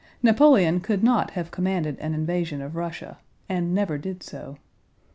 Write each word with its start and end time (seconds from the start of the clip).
Napoleon 0.23 0.79
could 0.79 1.03
not 1.03 1.29
have 1.37 1.51
commanded 1.51 1.99
an 1.99 2.15
invasion 2.15 2.59
of 2.59 2.75
Russia 2.75 3.19
and 3.47 3.71
never 3.71 3.99
did 3.99 4.23
so. 4.23 4.57